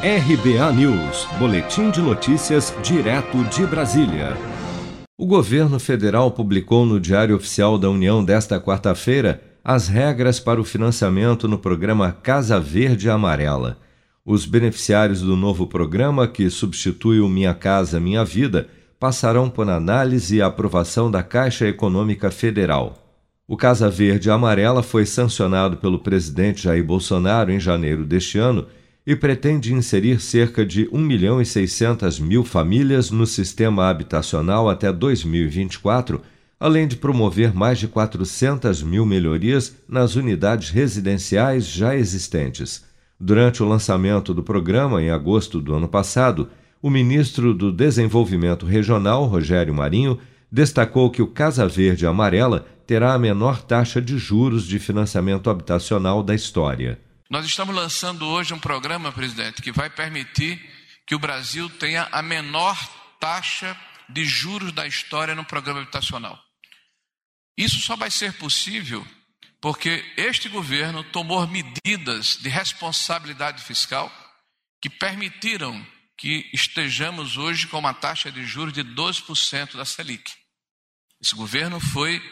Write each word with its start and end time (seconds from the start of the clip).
RBA 0.00 0.72
News, 0.74 1.26
Boletim 1.40 1.90
de 1.90 2.00
Notícias, 2.00 2.72
direto 2.84 3.42
de 3.46 3.66
Brasília. 3.66 4.36
O 5.18 5.26
governo 5.26 5.80
federal 5.80 6.30
publicou 6.30 6.86
no 6.86 7.00
Diário 7.00 7.34
Oficial 7.34 7.76
da 7.76 7.90
União 7.90 8.24
desta 8.24 8.60
quarta-feira 8.60 9.42
as 9.64 9.88
regras 9.88 10.38
para 10.38 10.60
o 10.60 10.64
financiamento 10.64 11.48
no 11.48 11.58
programa 11.58 12.12
Casa 12.12 12.60
Verde 12.60 13.10
Amarela. 13.10 13.76
Os 14.24 14.46
beneficiários 14.46 15.20
do 15.20 15.34
novo 15.34 15.66
programa, 15.66 16.28
que 16.28 16.48
substitui 16.48 17.18
o 17.18 17.28
Minha 17.28 17.52
Casa 17.52 17.98
Minha 17.98 18.24
Vida, 18.24 18.68
passarão 19.00 19.50
por 19.50 19.68
análise 19.68 20.36
e 20.36 20.40
aprovação 20.40 21.10
da 21.10 21.24
Caixa 21.24 21.66
Econômica 21.66 22.30
Federal. 22.30 23.18
O 23.48 23.56
Casa 23.56 23.90
Verde 23.90 24.30
Amarela 24.30 24.84
foi 24.84 25.04
sancionado 25.04 25.78
pelo 25.78 25.98
presidente 25.98 26.62
Jair 26.62 26.84
Bolsonaro 26.84 27.50
em 27.50 27.58
janeiro 27.58 28.04
deste 28.04 28.38
ano 28.38 28.64
e 29.08 29.16
pretende 29.16 29.72
inserir 29.72 30.20
cerca 30.20 30.66
de 30.66 30.86
1 30.92 30.98
milhão 30.98 31.40
e 31.40 31.46
600 31.46 32.20
mil 32.20 32.44
famílias 32.44 33.10
no 33.10 33.26
sistema 33.26 33.88
habitacional 33.88 34.68
até 34.68 34.92
2024, 34.92 36.20
além 36.60 36.86
de 36.86 36.94
promover 36.94 37.54
mais 37.54 37.78
de 37.78 37.88
400 37.88 38.82
mil 38.82 39.06
melhorias 39.06 39.74
nas 39.88 40.14
unidades 40.14 40.68
residenciais 40.68 41.66
já 41.66 41.96
existentes. 41.96 42.84
Durante 43.18 43.62
o 43.62 43.66
lançamento 43.66 44.34
do 44.34 44.42
programa, 44.42 45.02
em 45.02 45.08
agosto 45.08 45.58
do 45.58 45.74
ano 45.74 45.88
passado, 45.88 46.50
o 46.82 46.90
ministro 46.90 47.54
do 47.54 47.72
Desenvolvimento 47.72 48.66
Regional, 48.66 49.24
Rogério 49.24 49.72
Marinho, 49.72 50.18
destacou 50.52 51.08
que 51.08 51.22
o 51.22 51.26
Casa 51.26 51.66
Verde 51.66 52.06
Amarela 52.06 52.66
terá 52.86 53.14
a 53.14 53.18
menor 53.18 53.62
taxa 53.62 54.02
de 54.02 54.18
juros 54.18 54.66
de 54.66 54.78
financiamento 54.78 55.48
habitacional 55.48 56.22
da 56.22 56.34
história. 56.34 56.98
Nós 57.30 57.44
estamos 57.44 57.74
lançando 57.74 58.26
hoje 58.26 58.54
um 58.54 58.58
programa, 58.58 59.12
presidente, 59.12 59.60
que 59.60 59.70
vai 59.70 59.90
permitir 59.90 60.58
que 61.06 61.14
o 61.14 61.18
Brasil 61.18 61.68
tenha 61.68 62.08
a 62.10 62.22
menor 62.22 62.74
taxa 63.20 63.78
de 64.08 64.24
juros 64.24 64.72
da 64.72 64.86
história 64.86 65.34
no 65.34 65.44
programa 65.44 65.82
habitacional. 65.82 66.42
Isso 67.54 67.80
só 67.82 67.96
vai 67.96 68.10
ser 68.10 68.32
possível 68.38 69.06
porque 69.60 70.02
este 70.16 70.48
governo 70.48 71.04
tomou 71.04 71.46
medidas 71.46 72.38
de 72.38 72.48
responsabilidade 72.48 73.62
fiscal 73.62 74.10
que 74.80 74.88
permitiram 74.88 75.86
que 76.16 76.48
estejamos 76.54 77.36
hoje 77.36 77.66
com 77.66 77.78
uma 77.78 77.92
taxa 77.92 78.32
de 78.32 78.46
juros 78.46 78.72
de 78.72 78.82
12% 78.82 79.76
da 79.76 79.84
Selic. 79.84 80.32
Esse 81.20 81.34
governo 81.34 81.78
foi 81.78 82.22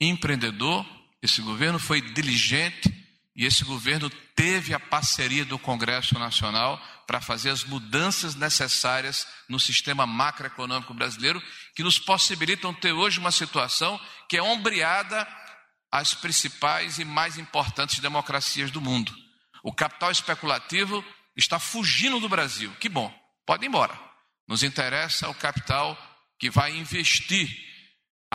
empreendedor, 0.00 0.86
esse 1.20 1.42
governo 1.42 1.78
foi 1.78 2.00
diligente, 2.00 2.95
e 3.36 3.44
esse 3.44 3.64
governo 3.64 4.08
teve 4.34 4.72
a 4.72 4.80
parceria 4.80 5.44
do 5.44 5.58
Congresso 5.58 6.18
Nacional 6.18 6.82
para 7.06 7.20
fazer 7.20 7.50
as 7.50 7.64
mudanças 7.64 8.34
necessárias 8.34 9.26
no 9.46 9.60
sistema 9.60 10.06
macroeconômico 10.06 10.94
brasileiro, 10.94 11.42
que 11.74 11.82
nos 11.82 11.98
possibilitam 11.98 12.72
ter 12.72 12.92
hoje 12.92 13.20
uma 13.20 13.30
situação 13.30 14.00
que 14.28 14.38
é 14.38 14.42
ombreada 14.42 15.28
às 15.92 16.14
principais 16.14 16.98
e 16.98 17.04
mais 17.04 17.36
importantes 17.36 18.00
democracias 18.00 18.70
do 18.70 18.80
mundo. 18.80 19.14
O 19.62 19.72
capital 19.72 20.10
especulativo 20.10 21.04
está 21.36 21.58
fugindo 21.58 22.18
do 22.18 22.28
Brasil. 22.28 22.74
Que 22.80 22.88
bom, 22.88 23.12
pode 23.44 23.64
ir 23.64 23.68
embora. 23.68 23.98
Nos 24.48 24.62
interessa 24.62 25.28
o 25.28 25.34
capital 25.34 25.96
que 26.38 26.48
vai 26.48 26.74
investir 26.74 27.54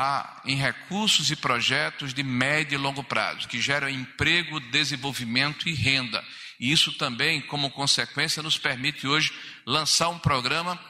a, 0.00 0.40
em 0.46 0.56
recursos 0.56 1.30
e 1.30 1.36
projetos 1.36 2.14
de 2.14 2.22
médio 2.22 2.76
e 2.76 2.78
longo 2.78 3.04
prazo, 3.04 3.46
que 3.46 3.60
geram 3.60 3.86
emprego, 3.86 4.58
desenvolvimento 4.58 5.68
e 5.68 5.74
renda. 5.74 6.24
E 6.58 6.72
isso 6.72 6.96
também, 6.96 7.42
como 7.42 7.70
consequência, 7.70 8.42
nos 8.42 8.56
permite 8.56 9.06
hoje 9.06 9.30
lançar 9.66 10.08
um 10.08 10.18
programa 10.18 10.80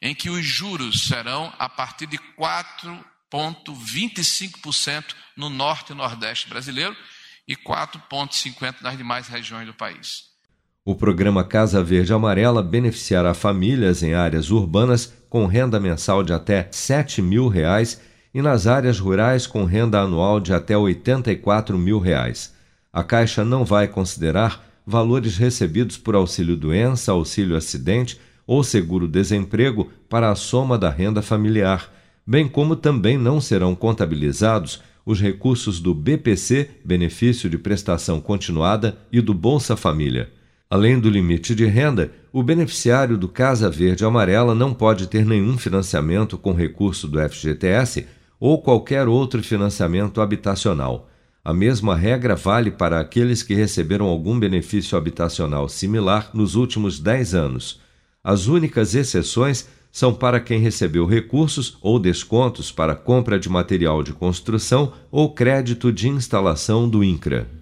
em 0.00 0.14
que 0.14 0.30
os 0.30 0.46
juros 0.46 1.08
serão 1.08 1.52
a 1.58 1.68
partir 1.68 2.06
de 2.06 2.20
4,25% 2.38 5.06
no 5.36 5.50
norte 5.50 5.90
e 5.90 5.96
nordeste 5.96 6.48
brasileiro 6.48 6.96
e 7.48 7.56
4,50% 7.56 8.76
nas 8.80 8.96
demais 8.96 9.26
regiões 9.26 9.66
do 9.66 9.74
país. 9.74 10.30
O 10.84 10.94
programa 10.94 11.42
Casa 11.42 11.82
Verde 11.82 12.12
Amarela 12.12 12.62
beneficiará 12.62 13.34
famílias 13.34 14.04
em 14.04 14.14
áreas 14.14 14.50
urbanas 14.50 15.12
com 15.28 15.46
renda 15.46 15.80
mensal 15.80 16.22
de 16.22 16.32
até 16.32 16.68
7 16.70 17.20
mil 17.20 17.48
reais 17.48 18.00
e 18.34 18.40
nas 18.40 18.66
áreas 18.66 18.98
rurais 18.98 19.46
com 19.46 19.64
renda 19.64 20.00
anual 20.00 20.40
de 20.40 20.52
até 20.52 20.76
84 20.76 21.76
mil 21.76 21.98
reais. 21.98 22.54
A 22.92 23.02
Caixa 23.02 23.44
não 23.44 23.64
vai 23.64 23.88
considerar 23.88 24.64
valores 24.86 25.36
recebidos 25.36 25.96
por 25.96 26.14
auxílio-doença, 26.14 27.12
auxílio-acidente 27.12 28.18
ou 28.46 28.64
seguro-desemprego 28.64 29.90
para 30.08 30.30
a 30.30 30.34
soma 30.34 30.76
da 30.76 30.90
renda 30.90 31.22
familiar, 31.22 31.92
bem 32.26 32.48
como 32.48 32.76
também 32.76 33.16
não 33.16 33.40
serão 33.40 33.74
contabilizados 33.74 34.82
os 35.04 35.20
recursos 35.20 35.80
do 35.80 35.94
BPC, 35.94 36.70
Benefício 36.84 37.50
de 37.50 37.58
Prestação 37.58 38.20
Continuada, 38.20 38.98
e 39.10 39.20
do 39.20 39.34
Bolsa 39.34 39.76
Família. 39.76 40.30
Além 40.70 40.98
do 40.98 41.10
limite 41.10 41.54
de 41.54 41.66
renda, 41.66 42.12
o 42.32 42.42
beneficiário 42.42 43.18
do 43.18 43.28
Casa 43.28 43.68
Verde 43.68 44.04
Amarela 44.04 44.54
não 44.54 44.72
pode 44.72 45.06
ter 45.06 45.26
nenhum 45.26 45.58
financiamento 45.58 46.38
com 46.38 46.52
recurso 46.52 47.06
do 47.06 47.18
FGTS 47.20 48.06
ou 48.44 48.60
qualquer 48.60 49.06
outro 49.06 49.40
financiamento 49.40 50.20
habitacional. 50.20 51.08
A 51.44 51.54
mesma 51.54 51.94
regra 51.94 52.34
vale 52.34 52.72
para 52.72 52.98
aqueles 52.98 53.40
que 53.40 53.54
receberam 53.54 54.06
algum 54.06 54.36
benefício 54.36 54.98
habitacional 54.98 55.68
similar 55.68 56.28
nos 56.34 56.56
últimos 56.56 56.98
10 56.98 57.36
anos. 57.36 57.80
As 58.22 58.48
únicas 58.48 58.96
exceções 58.96 59.68
são 59.92 60.12
para 60.12 60.40
quem 60.40 60.58
recebeu 60.58 61.06
recursos 61.06 61.78
ou 61.80 62.00
descontos 62.00 62.72
para 62.72 62.96
compra 62.96 63.38
de 63.38 63.48
material 63.48 64.02
de 64.02 64.12
construção 64.12 64.92
ou 65.08 65.32
crédito 65.32 65.92
de 65.92 66.08
instalação 66.08 66.88
do 66.88 67.04
INCRA. 67.04 67.61